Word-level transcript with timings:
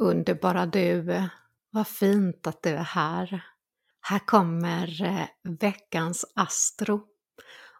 Underbara 0.00 0.66
du, 0.66 1.22
vad 1.70 1.88
fint 1.88 2.46
att 2.46 2.62
du 2.62 2.70
är 2.70 2.82
här. 2.82 3.44
Här 4.00 4.18
kommer 4.18 5.02
eh, 5.02 5.26
veckans 5.60 6.24
Astro. 6.34 7.02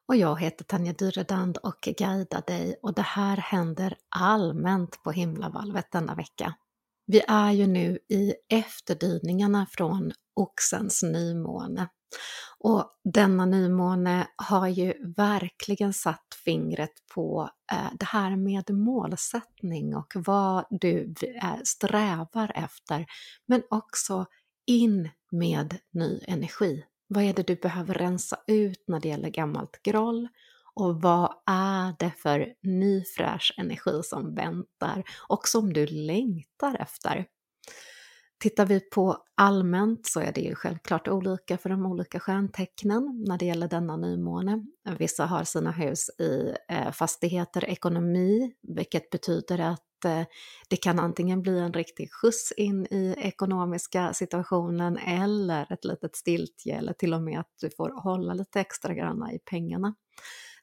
Och 0.07 0.17
jag 0.17 0.41
heter 0.41 0.65
Tanja 0.65 0.93
Dyredand 0.93 1.57
och 1.57 1.79
guidar 1.99 2.43
dig 2.47 2.77
och 2.83 2.95
det 2.95 3.03
här 3.03 3.37
händer 3.37 3.97
allmänt 4.09 5.03
på 5.03 5.11
himlavalvet 5.11 5.93
denna 5.93 6.15
vecka. 6.15 6.55
Vi 7.07 7.23
är 7.29 7.51
ju 7.51 7.67
nu 7.67 7.99
i 8.09 8.35
efterdyningarna 8.49 9.67
från 9.71 10.13
Oxens 10.35 11.03
nymåne 11.03 11.89
och 12.59 12.85
denna 13.05 13.47
nymåne 13.47 14.29
har 14.37 14.69
ju 14.69 14.95
verkligen 15.17 15.93
satt 15.93 16.27
fingret 16.45 16.93
på 17.15 17.51
eh, 17.73 17.91
det 17.95 18.07
här 18.07 18.37
med 18.37 18.71
målsättning 18.71 19.97
och 19.97 20.13
vad 20.15 20.65
du 20.71 21.15
eh, 21.23 21.55
strävar 21.65 22.53
efter, 22.55 23.07
men 23.47 23.63
också 23.71 24.27
in 24.67 25.11
med 25.31 25.79
ny 25.93 26.21
energi. 26.27 26.85
Vad 27.07 27.25
är 27.25 27.35
det 27.35 27.47
du 27.47 27.57
behöver 27.57 27.95
rensa 27.95 28.37
ut 28.47 28.85
när 28.87 29.01
det 29.01 29.09
gäller 29.09 29.29
gammalt 29.31 29.83
groll? 29.83 30.29
Och 30.75 31.03
vad 31.03 31.35
är 31.47 31.95
det 31.99 32.11
för 32.11 32.55
ny 32.63 33.05
fräsch 33.05 33.55
energi 33.57 34.01
som 34.05 34.35
väntar 34.35 35.05
och 35.29 35.49
som 35.49 35.73
du 35.73 35.87
längtar 35.87 36.77
efter? 36.81 37.27
Tittar 38.41 38.67
vi 38.67 38.81
på 38.81 39.17
allmänt 39.35 40.07
så 40.07 40.21
är 40.21 40.33
det 40.33 40.41
ju 40.41 40.55
självklart 40.55 41.09
olika 41.09 41.59
för 41.59 41.69
de 41.71 41.87
olika 41.87 42.21
stjärntecknen 42.21 43.25
när 43.29 43.39
det 43.39 43.47
gäller 43.47 43.69
denna 43.69 43.97
nymåne. 43.97 44.67
Vissa 44.99 45.27
har 45.27 45.45
sina 45.45 45.71
hus 45.71 46.11
i 46.21 46.55
eh, 46.69 46.93
fastigheter, 46.93 47.65
ekonomi, 47.65 48.53
vilket 48.63 49.11
betyder 49.11 49.59
att 49.59 50.05
eh, 50.05 50.23
det 50.69 50.77
kan 50.77 50.99
antingen 50.99 51.43
bli 51.43 51.59
en 51.59 51.73
riktig 51.73 52.13
skjuts 52.13 52.53
in 52.53 52.87
i 52.87 53.15
ekonomiska 53.19 54.13
situationen 54.13 54.97
eller 54.97 55.73
ett 55.73 55.85
litet 55.85 56.17
stiltje 56.17 56.79
eller 56.79 56.93
till 56.93 57.15
och 57.15 57.23
med 57.23 57.41
att 57.41 57.53
du 57.61 57.71
får 57.71 58.03
hålla 58.03 58.35
lite 58.35 58.61
extra 58.61 58.95
granna 58.95 59.33
i 59.33 59.39
pengarna. 59.39 59.95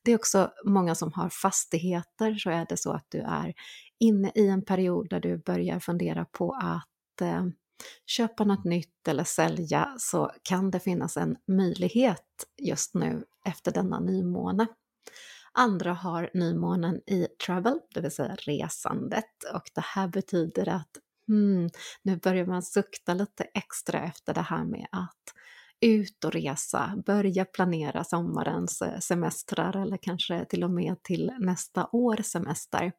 Det 0.04 0.12
är 0.12 0.16
också 0.16 0.52
många 0.66 0.96
som 0.96 1.14
har 1.14 1.30
fastigheter, 1.30 2.36
så 2.36 2.50
är 2.50 2.66
det 2.70 2.78
så 2.78 2.92
att 2.92 3.06
du 3.10 3.20
är 3.20 3.54
inne 4.00 4.32
i 4.36 4.48
en 4.48 4.66
period 4.66 5.10
där 5.10 5.20
du 5.20 5.38
börjar 5.38 5.80
fundera 5.80 6.26
på 6.26 6.52
att 6.62 7.22
eh, 7.22 7.46
köpa 8.06 8.44
något 8.44 8.66
nytt 8.66 9.08
eller 9.08 9.24
sälja 9.24 9.96
så 9.98 10.32
kan 10.44 10.72
det 10.72 10.80
finnas 10.80 11.18
en 11.18 11.38
möjlighet 11.48 12.26
just 12.62 12.94
nu 12.94 13.26
efter 13.46 13.72
denna 13.72 14.00
nymåne. 14.00 14.68
Andra 15.54 15.94
har 15.94 16.30
nymånen 16.34 16.96
i 16.96 17.28
travel, 17.46 17.80
det 17.94 18.02
vill 18.02 18.12
säga 18.12 18.36
resandet 18.36 19.44
och 19.54 19.64
det 19.76 19.84
här 19.84 20.08
betyder 20.08 20.70
att 20.70 20.92
hmm, 21.28 21.70
nu 22.02 22.18
börjar 22.18 22.46
man 22.46 22.64
sukta 22.64 23.14
lite 23.14 23.44
extra 23.44 24.02
efter 24.02 24.34
det 24.34 24.42
här 24.42 24.64
med 24.64 24.88
att 24.92 25.34
ut 25.82 26.24
och 26.26 26.32
resa, 26.32 27.04
börja 27.06 27.46
planera 27.46 28.04
sommarens 28.04 28.82
eh, 28.82 29.00
semestrar 29.00 29.82
eller 29.82 29.98
kanske 29.98 30.46
till 30.46 30.64
och 30.64 30.72
med 30.72 31.04
till 31.04 31.32
nästa 31.40 31.90
års 31.92 32.26
semester. 32.26 32.92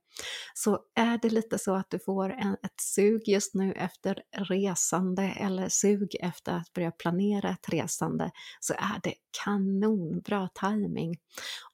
Så 0.55 0.79
är 0.95 1.19
det 1.19 1.31
lite 1.31 1.59
så 1.59 1.75
att 1.75 1.91
du 1.91 1.99
får 1.99 2.31
en, 2.31 2.53
ett 2.53 2.81
sug 2.81 3.23
just 3.29 3.55
nu 3.55 3.73
efter 3.73 4.23
resande 4.33 5.23
eller 5.23 5.69
sug 5.69 6.17
efter 6.21 6.53
att 6.53 6.73
börja 6.73 6.91
planera 6.91 7.51
ett 7.51 7.69
resande 7.69 8.31
så 8.61 8.73
är 8.73 9.01
det 9.03 9.15
kanonbra 9.45 10.49
timing. 10.61 11.17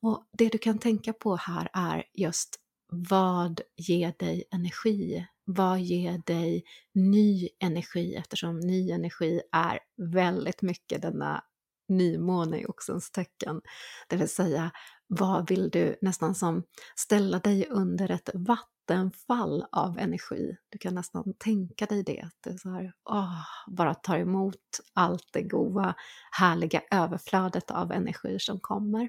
Och 0.01 0.25
det 0.39 0.49
du 0.49 0.59
kan 0.59 0.79
tänka 0.79 1.13
på 1.13 1.37
här 1.37 1.69
är 1.73 2.05
just 2.15 2.61
vad 2.91 3.61
ger 3.77 4.15
dig 4.19 4.45
energi? 4.51 5.27
Vad 5.45 5.81
ger 5.81 6.23
dig 6.27 6.65
ny 6.95 7.49
energi? 7.61 8.15
Eftersom 8.15 8.61
ny 8.61 8.91
energi 8.91 9.41
är 9.53 9.79
väldigt 9.97 10.63
mycket 10.63 11.03
denna 11.03 11.45
nymåne 11.89 12.61
i 12.61 12.67
Oxens 12.67 13.11
tecken. 13.11 13.61
Det 14.09 14.17
vill 14.17 14.29
säga, 14.29 14.71
vad 15.07 15.49
vill 15.49 15.71
du 15.71 15.97
nästan 16.01 16.35
som 16.35 16.63
ställa 16.97 17.39
dig 17.39 17.67
under 17.71 18.11
ett 18.11 18.31
vattenfall 18.35 19.65
av 19.73 19.99
energi? 19.99 20.57
Du 20.69 20.79
kan 20.79 20.95
nästan 20.95 21.35
tänka 21.39 21.87
dig 21.87 22.03
det, 22.03 22.21
att 22.21 22.53
du 22.53 22.59
så 22.59 22.69
här, 22.71 22.93
åh, 23.11 23.43
bara 23.67 23.95
tar 23.95 24.19
emot 24.19 24.81
allt 24.95 25.29
det 25.33 25.43
goda, 25.43 25.95
härliga 26.31 26.83
överflödet 26.91 27.71
av 27.71 27.93
energi 27.93 28.39
som 28.39 28.61
kommer. 28.61 29.09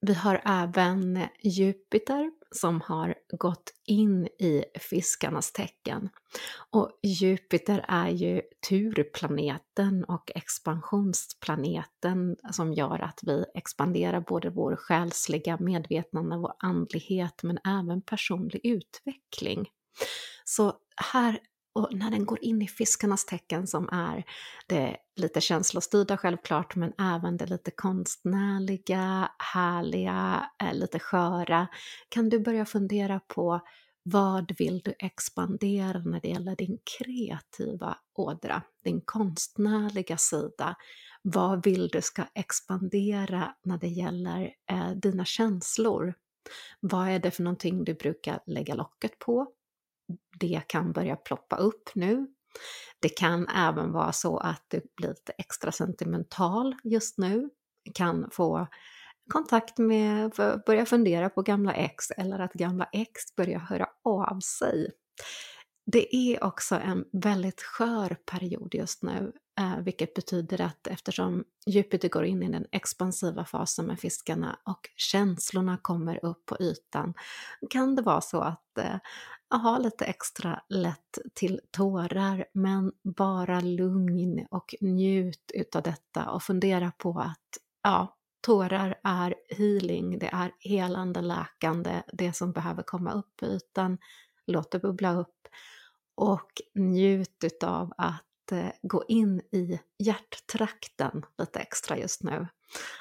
Vi 0.00 0.14
har 0.14 0.42
även 0.44 1.26
Jupiter 1.42 2.32
som 2.50 2.80
har 2.80 3.14
gått 3.38 3.72
in 3.86 4.26
i 4.26 4.64
fiskarnas 4.80 5.52
tecken. 5.52 6.08
Och 6.70 6.90
Jupiter 7.02 7.84
är 7.88 8.08
ju 8.08 8.42
turplaneten 8.68 10.04
och 10.04 10.30
expansionsplaneten 10.34 12.36
som 12.52 12.72
gör 12.72 12.98
att 12.98 13.20
vi 13.22 13.44
expanderar 13.54 14.20
både 14.20 14.50
vår 14.50 14.76
själsliga 14.76 15.56
medvetande, 15.60 16.36
vår 16.36 16.52
andlighet 16.58 17.42
men 17.42 17.58
även 17.64 18.02
personlig 18.02 18.60
utveckling. 18.64 19.68
Så 20.44 20.74
här 20.96 21.38
och 21.78 21.94
när 21.94 22.10
den 22.10 22.26
går 22.26 22.44
in 22.44 22.62
i 22.62 22.68
fiskarnas 22.68 23.24
tecken 23.24 23.66
som 23.66 23.88
är 23.92 24.24
det 24.66 24.96
lite 25.16 25.40
känslostyrda 25.40 26.16
självklart, 26.16 26.76
men 26.76 26.92
även 26.98 27.36
det 27.36 27.46
lite 27.46 27.70
konstnärliga, 27.70 29.30
härliga, 29.54 30.50
eh, 30.62 30.74
lite 30.74 30.98
sköra, 30.98 31.66
kan 32.08 32.28
du 32.28 32.40
börja 32.40 32.64
fundera 32.64 33.20
på 33.20 33.60
vad 34.02 34.58
vill 34.58 34.80
du 34.84 34.94
expandera 34.98 35.98
när 35.98 36.20
det 36.20 36.28
gäller 36.28 36.56
din 36.56 36.78
kreativa 36.98 37.96
ådra, 38.14 38.62
din 38.84 39.00
konstnärliga 39.00 40.16
sida? 40.16 40.76
Vad 41.22 41.64
vill 41.64 41.88
du 41.88 42.02
ska 42.02 42.24
expandera 42.34 43.54
när 43.64 43.78
det 43.78 43.88
gäller 43.88 44.52
eh, 44.70 44.90
dina 44.90 45.24
känslor? 45.24 46.14
Vad 46.80 47.08
är 47.08 47.18
det 47.18 47.30
för 47.30 47.42
någonting 47.42 47.84
du 47.84 47.94
brukar 47.94 48.40
lägga 48.46 48.74
locket 48.74 49.18
på? 49.18 49.46
Det 50.40 50.62
kan 50.66 50.92
börja 50.92 51.16
ploppa 51.16 51.56
upp 51.56 51.90
nu. 51.94 52.26
Det 53.00 53.08
kan 53.08 53.48
även 53.48 53.92
vara 53.92 54.12
så 54.12 54.38
att 54.38 54.64
du 54.68 54.80
blir 54.96 55.08
lite 55.08 55.32
extra 55.32 55.72
sentimental 55.72 56.74
just 56.84 57.18
nu, 57.18 57.50
kan 57.94 58.30
få 58.32 58.66
kontakt 59.32 59.78
med, 59.78 60.30
börja 60.66 60.86
fundera 60.86 61.30
på 61.30 61.42
gamla 61.42 61.74
ex 61.74 62.10
eller 62.10 62.38
att 62.38 62.52
gamla 62.52 62.88
ex 62.92 63.36
börjar 63.36 63.58
höra 63.58 63.88
av 64.04 64.40
sig. 64.40 64.90
Det 65.92 66.16
är 66.16 66.44
också 66.44 66.74
en 66.74 67.04
väldigt 67.12 67.62
skör 67.62 68.16
period 68.24 68.74
just 68.74 69.02
nu, 69.02 69.32
eh, 69.60 69.78
vilket 69.78 70.14
betyder 70.14 70.60
att 70.60 70.86
eftersom 70.86 71.44
Jupiter 71.66 72.08
går 72.08 72.24
in 72.24 72.42
i 72.42 72.52
den 72.52 72.66
expansiva 72.72 73.44
fasen 73.44 73.86
med 73.86 74.00
fiskarna 74.00 74.58
och 74.64 74.90
känslorna 74.96 75.78
kommer 75.82 76.24
upp 76.24 76.46
på 76.46 76.56
ytan, 76.60 77.14
kan 77.70 77.94
det 77.94 78.02
vara 78.02 78.20
så 78.20 78.40
att 78.40 78.78
eh, 78.78 78.96
ha 79.56 79.78
lite 79.78 80.04
extra 80.04 80.62
lätt 80.68 81.18
till 81.34 81.60
tårar, 81.70 82.44
men 82.52 82.92
bara 83.02 83.60
lugn 83.60 84.46
och 84.50 84.74
njut 84.80 85.50
utav 85.54 85.82
detta 85.82 86.30
och 86.30 86.42
fundera 86.42 86.92
på 86.98 87.18
att 87.20 87.58
ja, 87.82 88.16
tårar 88.40 88.94
är 89.02 89.34
healing, 89.56 90.18
det 90.18 90.26
är 90.32 90.52
helande, 90.60 91.20
läkande, 91.20 92.02
det 92.12 92.32
som 92.32 92.52
behöver 92.52 92.82
komma 92.82 93.12
upp 93.12 93.42
i 93.42 93.46
ytan. 93.46 93.98
låt 94.46 94.70
det 94.70 94.78
bubbla 94.78 95.14
upp 95.14 95.48
och 96.14 96.52
njut 96.74 97.44
utav 97.44 97.92
att 97.96 98.27
Eh, 98.52 98.70
gå 98.82 99.04
in 99.08 99.40
i 99.40 99.80
hjärttrakten 99.98 101.24
lite 101.38 101.58
extra 101.58 101.98
just 101.98 102.22
nu. 102.22 102.46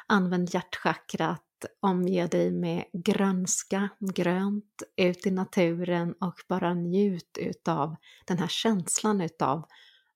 Använd 0.08 0.54
hjärtchakrat 0.54 1.44
omge 1.80 2.28
dig 2.28 2.52
med 2.52 2.86
grönska, 2.94 3.90
grönt, 4.00 4.84
ut 4.96 5.26
i 5.26 5.32
naturen 5.32 6.14
och 6.14 6.42
bara 6.50 6.74
njut 6.74 7.38
utav 7.40 7.96
den 8.26 8.38
här 8.38 8.48
känslan 8.48 9.22
utav 9.22 9.66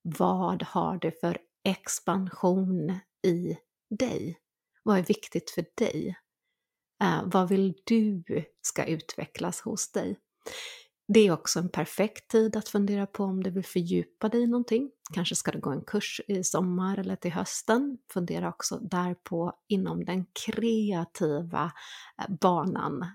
vad 0.01 0.63
har 0.63 0.98
du 0.98 1.12
för 1.12 1.38
expansion 1.63 3.00
i 3.27 3.57
dig? 3.89 4.38
Vad 4.84 4.98
är 4.98 5.04
viktigt 5.04 5.50
för 5.50 5.66
dig? 5.77 6.16
Eh, 7.04 7.22
vad 7.25 7.50
vill 7.50 7.74
du 7.84 8.24
ska 8.62 8.86
utvecklas 8.86 9.62
hos 9.62 9.92
dig? 9.92 10.19
Det 11.13 11.28
är 11.28 11.31
också 11.31 11.60
en 11.60 11.69
perfekt 11.69 12.31
tid 12.31 12.56
att 12.56 12.69
fundera 12.69 13.08
på 13.08 13.24
om 13.24 13.44
du 13.44 13.50
vill 13.50 13.66
fördjupa 13.66 14.30
dig 14.30 14.42
i 14.42 14.48
någonting. 14.48 14.92
Kanske 15.13 15.36
ska 15.36 15.52
du 15.52 15.60
gå 15.60 15.69
en 15.69 15.81
kurs 15.81 16.22
i 16.28 16.44
sommar 16.44 16.98
eller 16.98 17.16
till 17.16 17.31
hösten. 17.31 17.98
Fundera 18.13 18.50
också 18.50 18.80
därpå 18.80 19.54
inom 19.68 20.06
den 20.06 20.25
kreativa 20.46 21.72
eh, 22.22 22.36
banan. 22.36 23.06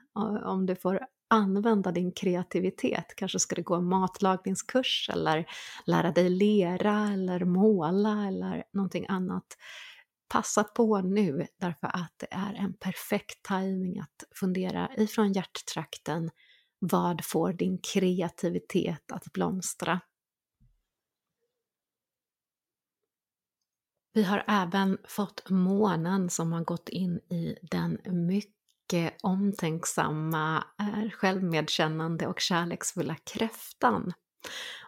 Om 0.45 0.67
du 0.67 0.77
får 0.77 1.01
använda 1.29 1.93
din 1.93 2.13
kreativitet. 2.13 3.17
Kanske 3.17 3.39
ska 3.39 3.55
du 3.55 3.63
gå 3.63 3.75
en 3.75 3.89
matlagningskurs 3.89 5.11
eller 5.13 5.47
lära 5.87 6.13
dig 6.13 6.29
lera 6.29 7.13
eller 7.13 7.45
måla 7.45 8.29
eller 8.29 8.65
någonting 8.73 9.07
annat. 9.09 9.47
Passa 10.29 10.65
på 10.65 11.01
nu 11.01 11.47
därför 11.61 11.87
att 11.87 12.15
det 12.19 12.29
är 12.31 12.55
en 12.55 12.75
perfekt 12.75 13.43
timing 13.43 13.99
att 14.01 14.25
fundera 14.35 14.91
ifrån 14.97 15.33
hjärttrakten 15.33 16.31
vad 16.91 17.25
får 17.25 17.53
din 17.53 17.79
kreativitet 17.79 19.13
att 19.13 19.33
blomstra? 19.33 20.01
Vi 24.13 24.23
har 24.23 24.45
även 24.49 24.99
fått 25.09 25.51
månen 25.51 26.31
som 26.31 26.53
har 26.53 26.65
gått 26.65 26.89
in 26.89 27.17
i 27.17 27.57
den 27.63 27.99
mycket 28.05 29.19
omtänksamma, 29.23 30.65
eh, 30.81 31.11
självmedkännande 31.11 32.27
och 32.27 32.41
kärleksfulla 32.41 33.17
kräftan. 33.17 34.13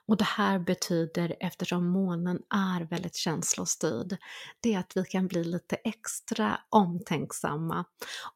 Och 0.06 0.16
det 0.16 0.24
här 0.24 0.58
betyder, 0.58 1.36
eftersom 1.40 1.86
månen 1.86 2.42
är 2.50 2.84
väldigt 2.84 3.16
känslostyrd, 3.16 4.16
det 4.60 4.74
är 4.74 4.78
att 4.78 4.96
vi 4.96 5.04
kan 5.04 5.26
bli 5.26 5.44
lite 5.44 5.76
extra 5.76 6.60
omtänksamma. 6.68 7.84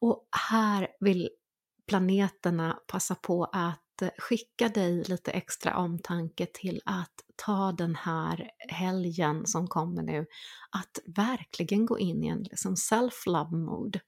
Och 0.01 0.29
här 0.51 0.89
vill 1.01 1.29
planeterna 1.89 2.79
passa 2.87 3.15
på 3.15 3.45
att 3.45 3.79
skicka 4.19 4.69
dig 4.69 5.05
lite 5.05 5.31
extra 5.31 5.77
omtanke 5.77 6.47
till 6.55 6.81
att 6.85 7.15
ta 7.37 7.73
den 7.73 7.95
här 7.95 8.51
helgen 8.69 9.47
som 9.47 9.69
kommer 9.69 10.03
nu, 10.03 10.27
att 10.71 10.99
verkligen 11.17 11.87
gå 11.87 11.99
in 11.99 12.25
i 12.25 12.29
en 12.29 12.43
liksom 12.43 12.75
self-love 12.75 13.57
mode. 13.57 14.01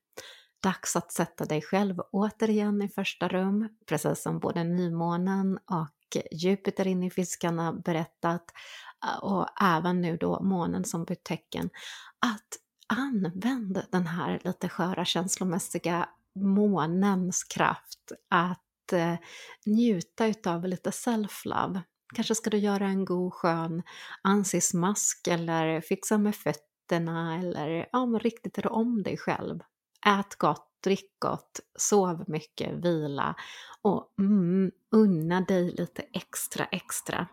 Dags 0.63 0.97
att 0.97 1.13
sätta 1.13 1.45
dig 1.45 1.63
själv 1.63 2.01
återigen 2.13 2.83
i 2.83 2.89
första 2.89 3.29
rum, 3.29 3.69
precis 3.87 4.23
som 4.23 4.39
både 4.39 4.65
nymånen 4.65 5.57
och 5.57 6.23
Jupiter 6.33 6.87
in 6.87 7.03
i 7.03 7.11
fiskarna 7.11 7.73
berättat 7.73 8.45
eh, 9.05 9.19
och 9.25 9.63
även 9.63 10.01
nu 10.01 10.17
då 10.17 10.43
månen 10.43 10.85
som 10.85 11.05
bytt 11.05 11.25
tecken, 11.25 11.71
att 12.19 12.49
använd 12.87 13.83
den 13.93 14.07
här 14.07 14.41
lite 14.45 14.69
sköra 14.69 15.05
känslomässiga 15.05 16.09
månens 16.35 17.45
kraft 17.45 18.13
att 18.31 18.93
eh, 18.93 19.15
njuta 19.67 20.27
utav 20.27 20.65
lite 20.65 20.91
self-love. 20.91 21.83
Kanske 22.15 22.35
ska 22.35 22.51
du 22.51 22.59
göra 22.59 22.87
en 22.87 23.05
god 23.05 23.33
skön 23.33 23.83
ansiktsmask 24.23 25.29
eller 25.29 25.81
fixa 25.81 26.19
med 26.19 26.37
fötterna 26.37 27.39
eller 27.39 27.89
ja, 27.93 28.07
men 28.07 28.21
riktigt 28.21 28.59
rå 28.59 28.71
om 28.71 29.03
dig 29.03 29.17
själv. 29.17 29.61
Ät 30.07 30.37
gott, 30.39 30.69
drick 30.85 31.17
gott, 31.19 31.61
sov 31.79 32.25
mycket, 32.27 32.85
vila 32.85 33.35
och 33.83 34.15
mm, 34.19 34.71
unna 34.91 35.41
dig 35.41 35.71
lite 35.71 36.03
extra 36.03 36.65
extra. 36.65 37.29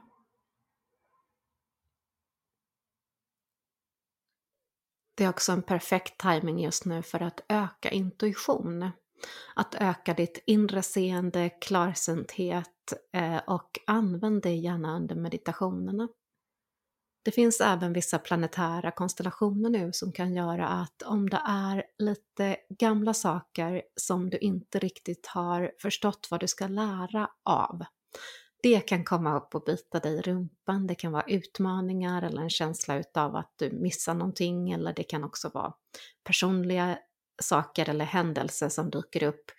Det 5.22 5.26
är 5.26 5.30
också 5.30 5.52
en 5.52 5.62
perfekt 5.62 6.18
timing 6.18 6.60
just 6.60 6.86
nu 6.86 7.02
för 7.02 7.22
att 7.22 7.42
öka 7.50 7.90
intuition. 7.90 8.92
Att 9.56 9.76
öka 9.76 10.14
ditt 10.14 10.44
inre 10.46 10.82
seende, 10.82 11.50
klarsynthet 11.50 12.94
eh, 13.14 13.38
och 13.38 13.80
använd 13.88 14.42
det 14.42 14.54
gärna 14.54 14.96
under 14.96 15.16
meditationerna. 15.16 16.08
Det 17.26 17.32
finns 17.32 17.62
även 17.62 17.94
vissa 17.94 18.20
planetära 18.20 18.92
konstellationer 18.92 19.70
nu 19.70 19.94
som 19.94 20.12
kan 20.12 20.34
göra 20.34 20.68
att 20.68 21.02
om 21.02 21.30
det 21.30 21.42
är 21.48 21.84
lite 21.98 22.58
gamla 22.80 23.14
saker 23.14 23.82
som 23.96 24.30
du 24.30 24.38
inte 24.38 24.80
riktigt 24.80 25.28
har 25.28 25.72
förstått 25.82 26.28
vad 26.32 26.40
du 26.40 26.48
ska 26.48 26.68
lära 26.68 27.30
av, 27.46 27.84
det 28.64 28.80
kan 28.80 29.04
komma 29.04 29.38
upp 29.38 29.56
och 29.56 29.64
bita 29.64 30.00
dig 30.00 30.14
i 30.14 30.22
rumpan. 30.22 30.88
Det 30.88 30.96
kan 30.96 31.12
vara 31.12 31.26
utmaningar 31.28 32.22
eller 32.22 32.42
en 32.42 32.50
känsla 32.50 32.96
utav 33.00 33.36
att 33.36 33.54
du 33.56 33.72
missar 33.72 34.14
någonting 34.14 34.72
eller 34.72 34.94
det 34.94 35.04
kan 35.04 35.24
också 35.24 35.50
vara 35.54 35.74
personliga 36.24 36.98
saker 37.42 37.90
eller 37.90 38.06
händelser 38.06 38.70
som 38.70 38.90
dyker 38.90 39.24
upp 39.24 39.52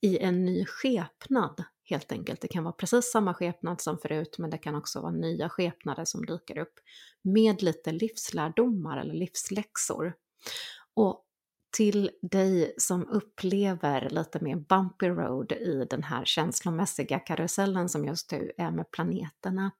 i 0.00 0.18
en 0.18 0.44
ny 0.44 0.64
skepnad 0.66 1.64
helt 1.84 2.12
enkelt. 2.12 2.40
Det 2.40 2.48
kan 2.48 2.64
vara 2.64 2.72
precis 2.72 3.10
samma 3.12 3.34
skepnad 3.34 3.80
som 3.80 3.98
förut 3.98 4.36
men 4.38 4.50
det 4.50 4.58
kan 4.58 4.74
också 4.74 5.00
vara 5.00 5.12
nya 5.12 5.48
skepnader 5.48 6.04
som 6.04 6.26
dyker 6.26 6.58
upp 6.58 6.74
med 7.22 7.62
lite 7.62 7.92
livslärdomar 7.92 8.98
eller 8.98 9.14
livsläxor. 9.14 10.14
Och 10.94 11.25
till 11.76 12.10
dig 12.22 12.74
som 12.78 13.08
upplever 13.08 14.10
lite 14.10 14.40
mer 14.40 14.56
bumpy 14.56 15.08
road 15.08 15.52
i 15.52 15.86
den 15.90 16.02
här 16.02 16.24
känslomässiga 16.24 17.18
karusellen 17.18 17.88
som 17.88 18.04
just 18.04 18.32
nu 18.32 18.52
är 18.58 18.70
med 18.70 18.90
planeterna. 18.90 19.70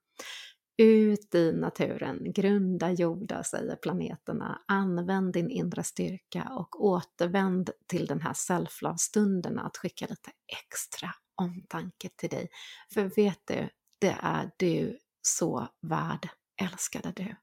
Ut 0.79 1.35
i 1.35 1.53
naturen, 1.53 2.33
grunda 2.33 2.93
jorda, 2.93 3.45
säger 3.45 3.77
planeterna. 3.77 4.63
Använd 4.69 5.33
din 5.33 5.51
inre 5.51 5.83
styrka 5.83 6.49
och 6.51 6.85
återvänd 6.85 7.71
till 7.87 8.07
den 8.07 8.21
här 8.21 8.33
self-love-stunden 8.33 9.59
att 9.59 9.77
skicka 9.77 10.07
lite 10.07 10.31
extra 10.63 11.11
omtanke 11.43 12.09
till 12.17 12.31
dig. 12.31 12.49
För 12.95 13.05
vet 13.17 13.41
du, 13.45 13.69
det 14.01 14.17
är 14.21 14.51
du 14.57 14.99
så 15.23 15.69
värd, 15.83 16.29
älskade 16.63 17.13
du. 17.17 17.37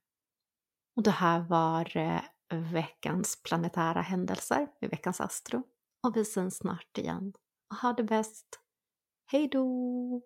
Och 0.96 1.04
det 1.04 1.12
här 1.12 1.40
var 1.40 1.98
eh, 1.98 2.22
veckans 2.62 3.44
planetära 3.44 4.02
händelser 4.02 4.68
i 4.82 4.88
veckans 4.88 5.22
Astro. 5.22 5.64
Och 6.08 6.18
vi 6.18 6.26
syns 6.26 6.58
snart 6.58 6.98
igen. 6.98 7.34
Och 7.70 7.78
ha 7.78 7.94
det 7.94 8.04
bäst! 8.04 8.60
Hej 9.32 9.48
då! 9.48 10.22